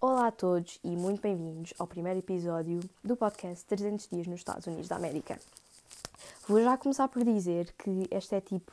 Olá 0.00 0.28
a 0.28 0.30
todos 0.30 0.78
e 0.84 0.96
muito 0.96 1.20
bem-vindos 1.20 1.74
ao 1.76 1.84
primeiro 1.84 2.20
episódio 2.20 2.78
do 3.02 3.16
podcast 3.16 3.64
300 3.66 4.06
Dias 4.06 4.28
nos 4.28 4.38
Estados 4.38 4.64
Unidos 4.68 4.86
da 4.86 4.94
América. 4.94 5.40
Vou 6.46 6.62
já 6.62 6.78
começar 6.78 7.08
por 7.08 7.24
dizer 7.24 7.74
que 7.76 8.06
esta 8.08 8.36
é 8.36 8.40
tipo 8.40 8.70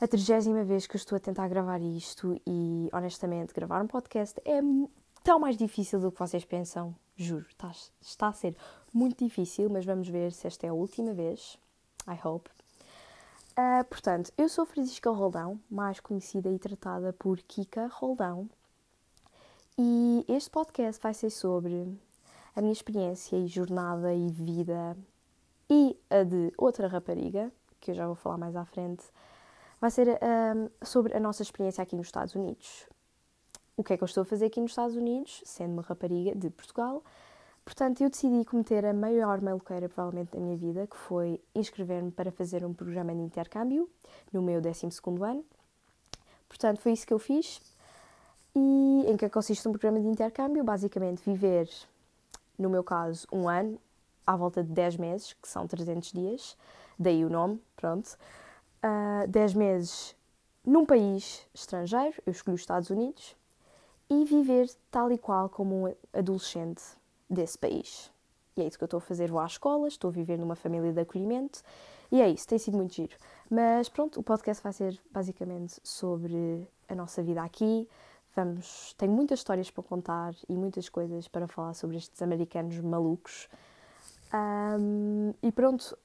a 0.00 0.08
trigésima 0.08 0.64
vez 0.64 0.88
que 0.88 0.96
estou 0.96 1.14
a 1.14 1.20
tentar 1.20 1.46
gravar 1.46 1.80
isto 1.80 2.34
e, 2.44 2.90
honestamente, 2.92 3.54
gravar 3.54 3.80
um 3.80 3.86
podcast 3.86 4.40
é 4.44 4.60
tão 5.22 5.38
mais 5.38 5.56
difícil 5.56 6.00
do 6.00 6.10
que 6.10 6.18
vocês 6.18 6.44
pensam, 6.44 6.96
juro. 7.16 7.46
Está, 7.48 7.70
está 8.00 8.26
a 8.26 8.32
ser 8.32 8.56
muito 8.92 9.24
difícil, 9.24 9.70
mas 9.70 9.84
vamos 9.84 10.08
ver 10.08 10.32
se 10.32 10.48
esta 10.48 10.66
é 10.66 10.70
a 10.70 10.74
última 10.74 11.14
vez. 11.14 11.56
I 12.08 12.18
hope. 12.26 12.50
Uh, 13.52 13.84
portanto, 13.84 14.32
eu 14.36 14.48
sou 14.48 14.66
Francisca 14.66 15.10
Roldão, 15.10 15.60
mais 15.70 16.00
conhecida 16.00 16.50
e 16.50 16.58
tratada 16.58 17.12
por 17.12 17.38
Kika 17.38 17.86
Roldão, 17.86 18.50
e 19.82 20.26
este 20.28 20.50
podcast 20.50 21.00
vai 21.02 21.14
ser 21.14 21.30
sobre 21.30 21.98
a 22.54 22.60
minha 22.60 22.72
experiência 22.72 23.34
e 23.34 23.46
jornada 23.46 24.12
e 24.12 24.28
vida 24.28 24.94
e 25.70 25.98
a 26.10 26.22
de 26.22 26.52
outra 26.58 26.86
rapariga, 26.86 27.50
que 27.80 27.90
eu 27.90 27.94
já 27.94 28.06
vou 28.06 28.14
falar 28.14 28.36
mais 28.36 28.54
à 28.56 28.66
frente, 28.66 29.02
vai 29.80 29.90
ser 29.90 30.06
um, 30.08 30.68
sobre 30.84 31.16
a 31.16 31.20
nossa 31.20 31.42
experiência 31.42 31.80
aqui 31.80 31.96
nos 31.96 32.08
Estados 32.08 32.34
Unidos. 32.34 32.86
O 33.74 33.82
que 33.82 33.94
é 33.94 33.96
que 33.96 34.02
eu 34.02 34.06
estou 34.06 34.20
a 34.20 34.24
fazer 34.26 34.44
aqui 34.46 34.60
nos 34.60 34.72
Estados 34.72 34.96
Unidos, 34.96 35.40
sendo 35.46 35.72
uma 35.72 35.82
rapariga 35.82 36.34
de 36.34 36.50
Portugal. 36.50 37.02
Portanto, 37.64 38.02
eu 38.02 38.10
decidi 38.10 38.44
cometer 38.44 38.84
a 38.84 38.92
maior 38.92 39.40
maluqueira 39.40 39.88
provavelmente 39.88 40.32
da 40.32 40.40
minha 40.40 40.58
vida, 40.58 40.86
que 40.86 40.96
foi 40.96 41.40
inscrever-me 41.54 42.10
para 42.10 42.30
fazer 42.30 42.66
um 42.66 42.74
programa 42.74 43.14
de 43.14 43.22
intercâmbio 43.22 43.88
no 44.30 44.42
meu 44.42 44.60
12º 44.60 45.26
ano. 45.26 45.42
Portanto, 46.46 46.80
foi 46.82 46.92
isso 46.92 47.06
que 47.06 47.14
eu 47.14 47.18
fiz. 47.18 47.62
E 48.54 49.04
em 49.06 49.16
que 49.16 49.28
consiste 49.28 49.66
um 49.68 49.72
programa 49.72 50.00
de 50.00 50.06
intercâmbio? 50.06 50.64
Basicamente, 50.64 51.22
viver, 51.24 51.68
no 52.58 52.68
meu 52.68 52.82
caso, 52.82 53.26
um 53.32 53.48
ano, 53.48 53.78
à 54.26 54.36
volta 54.36 54.62
de 54.62 54.70
10 54.70 54.96
meses, 54.96 55.32
que 55.34 55.48
são 55.48 55.66
300 55.66 56.12
dias, 56.12 56.56
daí 56.98 57.24
o 57.24 57.30
nome, 57.30 57.60
pronto. 57.76 58.08
Uh, 58.82 59.22
ah, 59.22 59.26
10 59.28 59.54
meses 59.54 60.16
num 60.64 60.84
país 60.84 61.46
estrangeiro, 61.54 62.14
eu 62.26 62.32
escolhi 62.32 62.54
os 62.54 62.60
Estados 62.60 62.90
Unidos, 62.90 63.36
e 64.08 64.24
viver 64.24 64.68
tal 64.90 65.10
e 65.12 65.16
qual 65.16 65.48
como 65.48 65.86
um 65.88 65.94
adolescente 66.12 66.82
desse 67.28 67.56
país. 67.56 68.10
E 68.56 68.62
é 68.62 68.66
isso 68.66 68.76
que 68.76 68.84
eu 68.84 68.86
estou 68.86 68.98
a 68.98 69.00
fazer. 69.00 69.30
Vou 69.30 69.40
à 69.40 69.46
escola, 69.46 69.86
estou 69.86 70.08
a 70.08 70.12
viver 70.12 70.36
numa 70.36 70.56
família 70.56 70.92
de 70.92 71.00
acolhimento, 71.00 71.62
e 72.10 72.20
é 72.20 72.28
isso, 72.28 72.46
tem 72.46 72.58
sido 72.58 72.76
muito 72.76 72.94
giro. 72.94 73.16
Mas 73.48 73.88
pronto, 73.88 74.18
o 74.18 74.22
podcast 74.22 74.62
vai 74.62 74.72
ser 74.72 75.00
basicamente 75.12 75.80
sobre 75.82 76.68
a 76.88 76.94
nossa 76.94 77.22
vida 77.22 77.42
aqui, 77.42 77.88
Vamos, 78.34 78.94
tenho 78.96 79.12
muitas 79.12 79.40
histórias 79.40 79.70
para 79.70 79.82
contar 79.82 80.34
e 80.48 80.54
muitas 80.54 80.88
coisas 80.88 81.26
para 81.26 81.48
falar 81.48 81.74
sobre 81.74 81.96
estes 81.96 82.22
americanos 82.22 82.78
malucos. 82.78 83.48
Um, 84.32 85.34
e 85.42 85.50
pronto, 85.50 85.98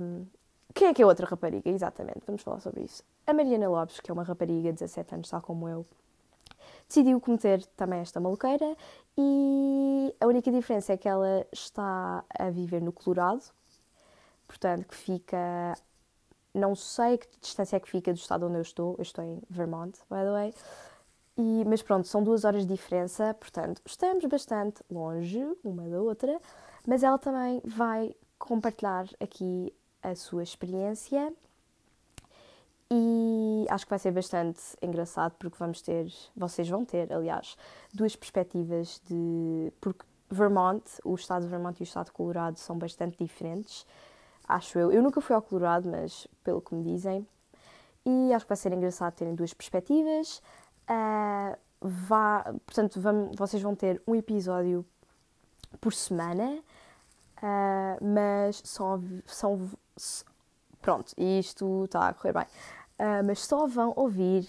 um, 0.00 0.24
quem 0.72 0.88
é 0.88 0.94
que 0.94 1.02
é 1.02 1.06
outra 1.06 1.26
rapariga? 1.26 1.68
Exatamente, 1.68 2.20
vamos 2.26 2.42
falar 2.42 2.60
sobre 2.60 2.82
isso. 2.82 3.02
A 3.26 3.32
Mariana 3.32 3.68
Lopes, 3.68 4.00
que 4.00 4.10
é 4.10 4.14
uma 4.14 4.22
rapariga 4.22 4.72
de 4.72 4.78
17 4.78 5.14
anos, 5.14 5.30
tal 5.30 5.42
como 5.42 5.68
eu, 5.68 5.84
decidiu 6.88 7.20
cometer 7.20 7.64
também 7.76 8.00
esta 8.00 8.20
maluqueira 8.20 8.76
e 9.16 10.14
a 10.20 10.26
única 10.26 10.50
diferença 10.50 10.92
é 10.92 10.96
que 10.96 11.08
ela 11.08 11.46
está 11.52 12.24
a 12.38 12.50
viver 12.50 12.82
no 12.82 12.92
Colorado, 12.92 13.42
portanto, 14.46 14.86
que 14.86 14.94
fica. 14.94 15.74
Não 16.52 16.76
sei 16.76 17.18
que 17.18 17.26
distância 17.40 17.76
é 17.76 17.80
que 17.80 17.90
fica 17.90 18.12
do 18.12 18.16
estado 18.16 18.46
onde 18.46 18.58
eu 18.58 18.62
estou, 18.62 18.94
eu 18.96 19.02
estou 19.02 19.24
em 19.24 19.42
Vermont, 19.50 19.98
by 20.08 20.18
the 20.18 20.30
way. 20.30 20.54
E, 21.36 21.64
mas 21.66 21.82
pronto, 21.82 22.06
são 22.06 22.22
duas 22.22 22.44
horas 22.44 22.64
de 22.64 22.72
diferença, 22.72 23.34
portanto, 23.34 23.82
estamos 23.84 24.24
bastante 24.26 24.82
longe 24.88 25.44
uma 25.64 25.88
da 25.88 26.00
outra, 26.00 26.40
mas 26.86 27.02
ela 27.02 27.18
também 27.18 27.60
vai 27.64 28.14
compartilhar 28.38 29.06
aqui 29.20 29.74
a 30.02 30.14
sua 30.14 30.42
experiência 30.42 31.32
e 32.90 33.66
acho 33.70 33.84
que 33.86 33.90
vai 33.90 33.98
ser 33.98 34.12
bastante 34.12 34.60
engraçado 34.80 35.34
porque 35.38 35.56
vamos 35.58 35.80
ter, 35.80 36.12
vocês 36.36 36.68
vão 36.68 36.84
ter, 36.84 37.12
aliás, 37.12 37.56
duas 37.92 38.14
perspectivas 38.14 39.00
de. 39.08 39.72
Porque 39.80 40.04
Vermont, 40.30 40.84
o 41.04 41.14
estado 41.14 41.42
de 41.42 41.48
Vermont 41.48 41.80
e 41.80 41.82
o 41.82 41.84
estado 41.84 42.06
de 42.06 42.12
Colorado 42.12 42.58
são 42.58 42.78
bastante 42.78 43.16
diferentes, 43.18 43.86
acho 44.46 44.78
eu. 44.78 44.92
Eu 44.92 45.02
nunca 45.02 45.20
fui 45.20 45.34
ao 45.34 45.42
Colorado, 45.42 45.88
mas 45.88 46.28
pelo 46.42 46.60
que 46.60 46.74
me 46.74 46.84
dizem. 46.84 47.26
E 48.06 48.32
acho 48.34 48.44
que 48.44 48.50
vai 48.50 48.56
ser 48.56 48.72
engraçado 48.72 49.14
terem 49.14 49.34
duas 49.34 49.54
perspectivas. 49.54 50.42
Uh, 50.88 51.56
vá, 51.80 52.44
portanto, 52.66 53.00
vamos, 53.00 53.36
vocês 53.36 53.62
vão 53.62 53.74
ter 53.74 54.02
um 54.06 54.14
episódio 54.14 54.84
por 55.80 55.92
semana, 55.92 56.58
uh, 57.38 58.04
mas 58.04 58.62
só 58.64 58.98
são. 59.26 59.70
Pronto, 60.80 61.14
isto 61.16 61.84
está 61.84 62.08
a 62.08 62.14
correr 62.14 62.32
bem. 62.32 62.46
Uh, 62.98 63.24
mas 63.24 63.40
só 63.40 63.66
vão 63.66 63.92
ouvir 63.96 64.46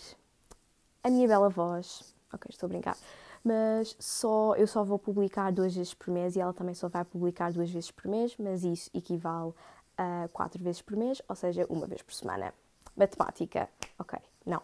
a 1.03 1.09
minha 1.09 1.27
bela 1.27 1.49
voz. 1.49 2.13
Ok, 2.33 2.49
estou 2.49 2.67
a 2.67 2.69
brincar. 2.69 2.97
Mas 3.43 3.95
só, 3.99 4.55
eu 4.55 4.67
só 4.67 4.83
vou 4.83 4.97
publicar 4.97 5.51
duas 5.51 5.75
vezes 5.75 5.93
por 5.93 6.11
mês 6.11 6.35
e 6.35 6.39
ela 6.39 6.51
também 6.51 6.73
só 6.73 6.89
vai 6.89 7.05
publicar 7.05 7.51
duas 7.51 7.69
vezes 7.69 7.91
por 7.91 8.07
mês, 8.07 8.35
mas 8.39 8.63
isso 8.63 8.89
equivale 8.93 9.53
a 9.97 10.27
quatro 10.33 10.61
vezes 10.63 10.81
por 10.81 10.97
mês, 10.97 11.21
ou 11.29 11.35
seja, 11.35 11.65
uma 11.69 11.85
vez 11.85 12.01
por 12.01 12.13
semana. 12.13 12.53
Matemática, 12.97 13.69
ok, 13.99 14.17
não. 14.45 14.61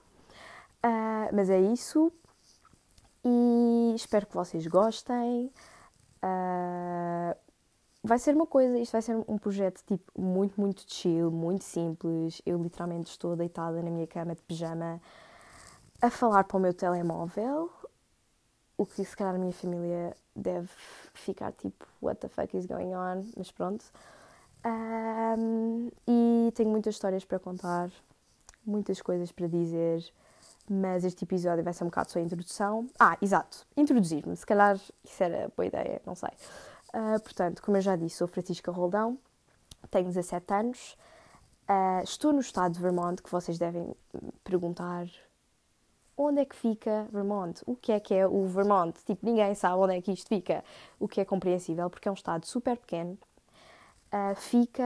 Uh, 0.83 1.33
mas 1.33 1.49
é 1.49 1.59
isso. 1.59 2.11
E 3.23 3.93
espero 3.95 4.25
que 4.25 4.33
vocês 4.33 4.65
gostem. 4.67 5.51
Uh, 6.23 7.35
vai 8.03 8.17
ser 8.17 8.35
uma 8.35 8.47
coisa, 8.47 8.77
isto 8.79 8.91
vai 8.93 9.01
ser 9.01 9.15
um 9.27 9.37
projeto 9.37 9.83
tipo 9.85 10.19
muito, 10.19 10.59
muito 10.59 10.83
chill, 10.87 11.31
muito 11.31 11.63
simples. 11.63 12.41
Eu 12.45 12.61
literalmente 12.61 13.11
estou 13.11 13.35
deitada 13.35 13.81
na 13.81 13.91
minha 13.91 14.07
cama 14.07 14.35
de 14.35 14.41
pijama 14.41 14.99
a 16.01 16.09
falar 16.09 16.43
para 16.45 16.57
o 16.57 16.59
meu 16.59 16.73
telemóvel. 16.73 17.71
O 18.77 18.85
que 18.85 19.05
se 19.05 19.15
calhar 19.15 19.35
a 19.35 19.37
minha 19.37 19.53
família 19.53 20.15
deve 20.35 20.69
ficar 21.13 21.51
tipo, 21.51 21.85
what 22.01 22.19
the 22.19 22.27
fuck 22.27 22.57
is 22.57 22.65
going 22.65 22.95
on? 22.95 23.23
Mas 23.37 23.51
pronto. 23.51 23.85
Um, 24.65 25.91
e 26.07 26.51
tenho 26.53 26.69
muitas 26.69 26.95
histórias 26.95 27.25
para 27.25 27.39
contar, 27.39 27.91
muitas 28.65 29.01
coisas 29.01 29.31
para 29.31 29.47
dizer 29.47 30.03
mas 30.71 31.03
este 31.03 31.25
episódio 31.25 31.63
vai 31.63 31.73
ser 31.73 31.83
um 31.83 31.87
bocado 31.87 32.09
só 32.09 32.17
a 32.17 32.21
introdução. 32.21 32.87
Ah, 32.97 33.17
exato, 33.21 33.67
introduzir-me, 33.75 34.35
se 34.37 34.45
calhar 34.45 34.79
isso 35.03 35.23
era 35.23 35.51
boa 35.55 35.65
ideia, 35.65 36.01
não 36.05 36.15
sei. 36.15 36.29
Uh, 36.93 37.19
portanto, 37.21 37.61
como 37.61 37.75
eu 37.75 37.81
já 37.81 37.97
disse, 37.97 38.15
sou 38.15 38.27
Francisca 38.27 38.71
Roldão, 38.71 39.17
tenho 39.89 40.05
17 40.05 40.53
anos, 40.53 40.97
uh, 41.69 42.01
estou 42.03 42.31
no 42.31 42.39
estado 42.39 42.73
de 42.73 42.79
Vermont, 42.79 43.21
que 43.21 43.29
vocês 43.29 43.57
devem 43.57 43.93
perguntar 44.45 45.07
onde 46.15 46.39
é 46.39 46.45
que 46.45 46.55
fica 46.55 47.05
Vermont? 47.11 47.61
O 47.65 47.75
que 47.75 47.91
é 47.91 47.99
que 47.99 48.13
é 48.13 48.25
o 48.25 48.45
Vermont? 48.45 48.97
Tipo, 49.05 49.25
ninguém 49.25 49.53
sabe 49.55 49.75
onde 49.75 49.95
é 49.97 50.01
que 50.01 50.11
isto 50.13 50.29
fica, 50.29 50.63
o 50.97 51.07
que 51.07 51.19
é 51.19 51.25
compreensível, 51.25 51.89
porque 51.89 52.07
é 52.07 52.11
um 52.11 52.15
estado 52.15 52.45
super 52.45 52.77
pequeno. 52.77 53.17
Uh, 54.13 54.35
fica 54.35 54.83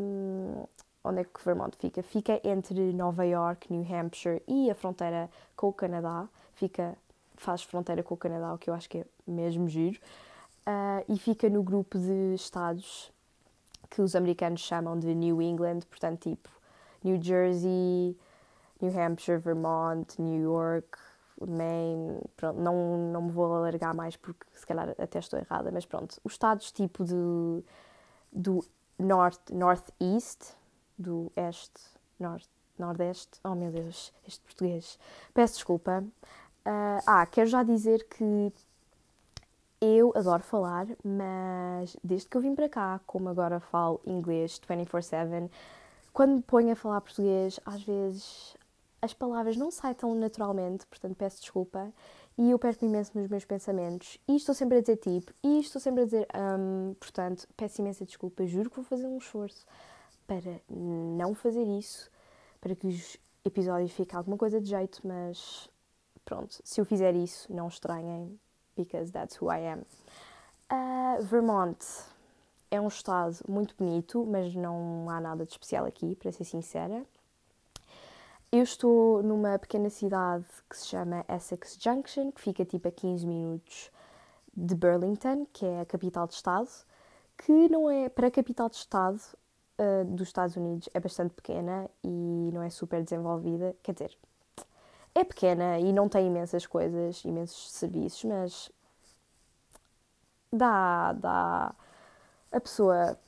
hum, 0.00 0.64
onde 1.04 1.20
é 1.20 1.24
que 1.24 1.44
Vermont 1.44 1.76
fica? 1.76 2.02
Fica 2.02 2.40
entre 2.44 2.92
Nova 2.92 3.24
York, 3.24 3.72
New 3.72 3.86
Hampshire 3.92 4.42
e 4.46 4.70
a 4.70 4.74
fronteira 4.74 5.30
com 5.56 5.68
o 5.68 5.72
Canadá. 5.72 6.28
Fica, 6.54 6.96
faz 7.36 7.62
fronteira 7.62 8.02
com 8.02 8.14
o 8.14 8.16
Canadá, 8.16 8.54
o 8.54 8.58
que 8.58 8.70
eu 8.70 8.74
acho 8.74 8.88
que 8.88 8.98
é 8.98 9.06
mesmo 9.26 9.68
giro. 9.68 10.00
Uh, 10.66 11.04
e 11.08 11.18
fica 11.18 11.48
no 11.48 11.62
grupo 11.62 11.98
de 11.98 12.34
estados 12.34 13.12
que 13.90 14.00
os 14.00 14.14
americanos 14.14 14.60
chamam 14.60 14.98
de 14.98 15.14
New 15.14 15.42
England, 15.42 15.80
portanto, 15.90 16.20
tipo 16.20 16.48
New 17.02 17.20
Jersey, 17.20 18.16
New 18.80 19.00
Hampshire, 19.00 19.38
Vermont, 19.38 20.20
New 20.20 20.40
York, 20.40 20.98
Maine. 21.40 22.20
Pronto, 22.36 22.60
não, 22.60 23.10
não 23.12 23.22
me 23.22 23.32
vou 23.32 23.52
alargar 23.52 23.94
mais 23.94 24.16
porque 24.16 24.46
se 24.54 24.66
calhar 24.66 24.94
até 24.98 25.18
estou 25.18 25.38
errada, 25.38 25.70
mas 25.72 25.84
pronto, 25.84 26.18
os 26.24 26.32
estados 26.32 26.70
tipo 26.70 27.04
de, 27.04 27.64
do 28.32 28.64
North, 28.98 29.50
Northeast, 29.50 30.54
do 30.98 31.32
Este, 31.36 31.80
Norte, 32.18 32.48
Nordeste. 32.78 33.40
Oh 33.44 33.54
meu 33.54 33.70
Deus, 33.70 34.12
este 34.26 34.40
português. 34.40 34.98
Peço 35.34 35.54
desculpa. 35.54 36.04
Uh, 36.64 37.02
ah, 37.06 37.26
quero 37.26 37.48
já 37.48 37.62
dizer 37.62 38.06
que 38.08 38.52
eu 39.80 40.12
adoro 40.14 40.42
falar, 40.42 40.86
mas 41.02 41.96
desde 42.04 42.28
que 42.28 42.36
eu 42.36 42.40
vim 42.40 42.54
para 42.54 42.68
cá, 42.68 43.00
como 43.04 43.28
agora 43.28 43.58
falo 43.58 44.00
inglês 44.06 44.60
24-7, 44.60 45.50
quando 46.12 46.36
me 46.36 46.42
ponho 46.42 46.72
a 46.72 46.76
falar 46.76 47.00
português, 47.00 47.58
às 47.66 47.82
vezes 47.82 48.56
as 49.00 49.12
palavras 49.12 49.56
não 49.56 49.72
saem 49.72 49.94
tão 49.94 50.14
naturalmente, 50.14 50.86
portanto 50.86 51.16
peço 51.16 51.40
desculpa. 51.40 51.92
E 52.38 52.50
eu 52.50 52.58
perco 52.58 52.84
imenso 52.84 53.18
nos 53.18 53.28
meus 53.28 53.44
pensamentos. 53.44 54.18
E 54.26 54.36
estou 54.36 54.54
sempre 54.54 54.78
a 54.78 54.80
dizer 54.80 54.96
tipo, 54.96 55.34
e 55.42 55.60
estou 55.60 55.80
sempre 55.80 56.02
a 56.02 56.04
dizer 56.04 56.26
um, 56.34 56.94
portanto, 56.94 57.46
peço 57.56 57.82
imensa 57.82 58.06
desculpa, 58.06 58.46
juro 58.46 58.70
que 58.70 58.76
vou 58.76 58.84
fazer 58.84 59.06
um 59.06 59.18
esforço 59.18 59.66
para 60.26 60.60
não 60.68 61.34
fazer 61.34 61.64
isso, 61.64 62.10
para 62.60 62.74
que 62.74 62.86
os 62.86 63.16
episódios 63.44 63.92
fiquem 63.92 64.16
alguma 64.16 64.36
coisa 64.36 64.60
de 64.60 64.68
jeito, 64.68 65.00
mas 65.06 65.68
pronto, 66.24 66.60
se 66.62 66.80
eu 66.80 66.84
fizer 66.84 67.14
isso, 67.14 67.52
não 67.52 67.68
estranhem, 67.68 68.38
because 68.76 69.10
that's 69.12 69.40
who 69.40 69.52
I 69.52 69.66
am. 69.66 69.82
Uh, 70.70 71.22
Vermont 71.22 71.84
é 72.70 72.80
um 72.80 72.88
estado 72.88 73.36
muito 73.48 73.74
bonito, 73.76 74.24
mas 74.24 74.54
não 74.54 75.10
há 75.10 75.20
nada 75.20 75.44
de 75.44 75.52
especial 75.52 75.84
aqui, 75.84 76.16
para 76.16 76.32
ser 76.32 76.44
sincera. 76.44 77.04
Eu 78.50 78.62
estou 78.62 79.22
numa 79.22 79.58
pequena 79.58 79.90
cidade 79.90 80.44
que 80.68 80.76
se 80.76 80.86
chama 80.86 81.24
Essex 81.28 81.78
Junction, 81.80 82.30
que 82.30 82.40
fica 82.40 82.64
tipo 82.64 82.88
a 82.88 82.90
15 82.90 83.26
minutos 83.26 83.90
de 84.54 84.74
Burlington, 84.74 85.46
que 85.52 85.64
é 85.64 85.80
a 85.80 85.86
capital 85.86 86.26
de 86.26 86.34
estado, 86.34 86.68
que 87.36 87.68
não 87.68 87.90
é 87.90 88.08
para 88.08 88.28
a 88.28 88.30
capital 88.30 88.68
de 88.68 88.76
estado 88.76 89.20
uh, 89.82 90.04
dos 90.04 90.28
Estados 90.28 90.56
Unidos 90.56 90.88
é 90.94 91.00
bastante 91.00 91.34
pequena 91.34 91.90
e 92.04 92.50
não 92.52 92.62
é 92.62 92.70
super 92.70 93.02
desenvolvida, 93.02 93.74
quer 93.82 93.92
dizer, 93.92 94.16
é 95.14 95.24
pequena 95.24 95.78
e 95.78 95.92
não 95.92 96.08
tem 96.08 96.26
imensas 96.26 96.66
coisas, 96.66 97.24
imensos 97.24 97.70
serviços, 97.72 98.24
mas 98.24 98.70
dá, 100.52 101.12
dá 101.12 101.74
a 102.50 102.60
pessoa. 102.60 103.18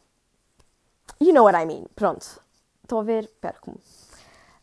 You 1.20 1.32
know 1.32 1.44
what 1.44 1.56
I 1.56 1.66
mean. 1.66 1.84
Pronto. 1.94 2.42
Estão 2.82 3.00
a 3.00 3.02
ver? 3.02 3.28
Perco-me. 3.40 3.78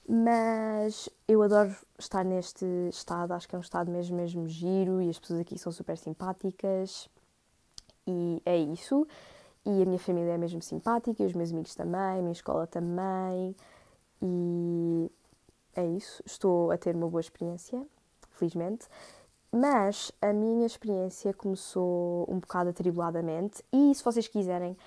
Mas 0.07 1.09
eu 1.27 1.41
adoro 1.41 1.75
estar 1.97 2.25
neste 2.25 2.65
estado, 2.89 3.33
acho 3.33 3.47
que 3.47 3.55
é 3.55 3.57
um 3.57 3.61
estado 3.61 3.89
mesmo, 3.89 4.15
mesmo 4.17 4.47
giro 4.47 5.01
e 5.01 5.09
as 5.09 5.17
pessoas 5.17 5.39
aqui 5.39 5.57
são 5.57 5.71
super 5.71 5.97
simpáticas 5.97 7.09
e 8.05 8.41
é 8.45 8.57
isso. 8.57 9.07
E 9.65 9.81
a 9.81 9.85
minha 9.85 9.99
família 9.99 10.33
é 10.33 10.37
mesmo 10.37 10.61
simpática, 10.61 11.21
e 11.21 11.25
os 11.25 11.33
meus 11.33 11.51
amigos 11.51 11.75
também, 11.75 12.19
a 12.19 12.21
minha 12.21 12.31
escola 12.31 12.65
também. 12.65 13.55
E 14.21 15.11
é 15.75 15.85
isso. 15.85 16.21
Estou 16.25 16.71
a 16.71 16.77
ter 16.77 16.95
uma 16.95 17.07
boa 17.07 17.21
experiência, 17.21 17.85
felizmente. 18.31 18.87
Mas 19.51 20.11
a 20.21 20.31
minha 20.31 20.65
experiência 20.65 21.33
começou 21.33 22.25
um 22.29 22.39
bocado 22.39 22.69
atribuladamente, 22.69 23.63
e 23.71 23.93
se 23.93 24.03
vocês 24.03 24.27
quiserem, 24.27 24.77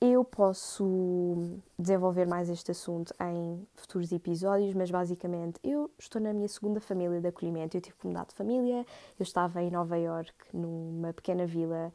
eu 0.00 0.24
posso 0.24 1.60
desenvolver 1.78 2.26
mais 2.26 2.48
este 2.48 2.70
assunto 2.70 3.14
em 3.20 3.66
futuros 3.74 4.10
episódios, 4.10 4.74
mas 4.74 4.90
basicamente 4.90 5.60
eu 5.62 5.90
estou 5.98 6.20
na 6.20 6.32
minha 6.32 6.48
segunda 6.48 6.80
família 6.80 7.20
de 7.20 7.28
acolhimento. 7.28 7.76
Eu 7.76 7.80
tive 7.82 7.96
que 7.96 8.06
mudar 8.06 8.24
de 8.24 8.34
família, 8.34 8.84
eu 9.18 9.22
estava 9.22 9.62
em 9.62 9.70
Nova 9.70 9.96
York, 9.98 10.32
numa 10.54 11.12
pequena 11.12 11.46
vila, 11.46 11.92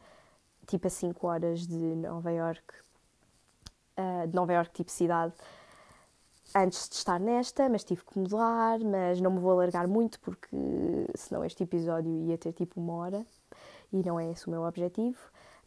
tipo 0.66 0.88
a 0.88 0.90
5 0.90 1.28
horas 1.28 1.68
de 1.68 1.96
Nova 1.96 2.32
York, 2.32 2.64
uh, 3.98 4.28
de 4.28 4.36
Nova 4.36 4.54
York, 4.54 4.72
tipo 4.72 4.92
cidade, 4.92 5.34
antes 6.56 6.88
de 6.90 6.96
estar 6.96 7.20
nesta, 7.20 7.68
mas 7.70 7.84
tive 7.84 8.04
que 8.04 8.18
mudar, 8.18 8.80
mas 8.80 9.20
não 9.20 9.32
me 9.32 9.40
vou 9.40 9.52
alargar 9.52 9.88
muito 9.88 10.20
porque 10.20 10.56
senão 11.16 11.44
este 11.44 11.64
episódio 11.64 12.12
ia 12.26 12.38
ter 12.38 12.54
tipo 12.54 12.80
uma 12.80 12.94
hora 12.94 13.26
e 13.92 14.04
não 14.04 14.20
é 14.20 14.32
esse 14.32 14.48
o 14.48 14.52
meu 14.52 14.64
objetivo. 14.64 15.18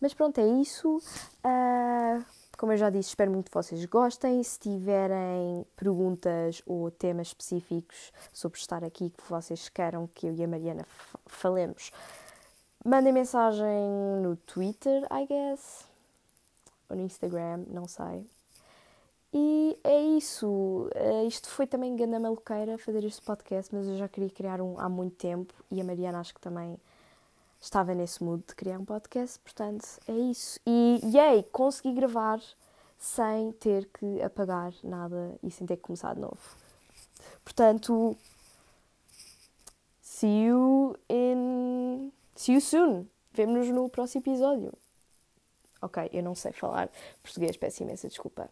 Mas 0.00 0.14
pronto, 0.14 0.38
é 0.38 0.46
isso. 0.46 0.98
Uh, 1.44 2.24
como 2.56 2.72
eu 2.72 2.76
já 2.76 2.88
disse, 2.88 3.10
espero 3.10 3.30
muito 3.30 3.50
que 3.50 3.54
vocês 3.54 3.84
gostem. 3.84 4.42
Se 4.42 4.58
tiverem 4.58 5.66
perguntas 5.76 6.62
ou 6.66 6.90
temas 6.90 7.28
específicos 7.28 8.12
sobre 8.32 8.58
estar 8.58 8.84
aqui 8.84 9.10
que 9.10 9.28
vocês 9.28 9.68
queiram 9.68 10.06
que 10.06 10.26
eu 10.26 10.34
e 10.34 10.44
a 10.44 10.48
Mariana 10.48 10.86
falemos, 11.26 11.90
mandem 12.88 13.12
mensagem 13.12 13.90
no 14.22 14.36
Twitter, 14.36 15.06
I 15.12 15.26
guess, 15.26 15.84
ou 16.88 16.96
no 16.96 17.02
Instagram, 17.02 17.64
não 17.68 17.86
sei. 17.86 18.26
E 19.32 19.78
é 19.84 20.00
isso. 20.00 20.88
Uh, 20.94 21.26
isto 21.26 21.48
foi 21.48 21.66
também 21.66 21.94
grande 21.94 22.18
maluqueira 22.18 22.78
fazer 22.78 23.04
este 23.04 23.20
podcast, 23.20 23.74
mas 23.74 23.86
eu 23.86 23.98
já 23.98 24.08
queria 24.08 24.30
criar 24.30 24.60
um 24.60 24.80
há 24.80 24.88
muito 24.88 25.16
tempo 25.16 25.52
e 25.70 25.80
a 25.80 25.84
Mariana 25.84 26.20
acho 26.20 26.34
que 26.34 26.40
também 26.40 26.78
estava 27.60 27.94
nesse 27.94 28.24
mood 28.24 28.42
de 28.46 28.54
criar 28.54 28.78
um 28.78 28.84
podcast, 28.84 29.38
portanto 29.40 29.86
é 30.08 30.12
isso. 30.12 30.58
E 30.66 31.00
yay, 31.04 31.42
consegui 31.52 31.92
gravar 31.92 32.40
sem 32.98 33.52
ter 33.52 33.86
que 33.92 34.22
apagar 34.22 34.72
nada 34.82 35.38
e 35.42 35.50
sem 35.50 35.66
ter 35.66 35.76
que 35.76 35.82
começar 35.82 36.14
de 36.14 36.20
novo. 36.20 36.38
Portanto, 37.44 38.16
see 40.00 40.46
you 40.46 40.96
in. 41.08 42.12
See 42.38 42.52
you 42.52 42.60
soon. 42.60 43.08
Vemo-nos 43.32 43.68
no 43.70 43.88
próximo 43.88 44.22
episódio. 44.22 44.72
Ok, 45.82 46.08
eu 46.12 46.22
não 46.22 46.36
sei 46.36 46.52
falar 46.52 46.88
português, 47.20 47.56
peço 47.56 47.82
imensa 47.82 48.06
desculpa. 48.06 48.48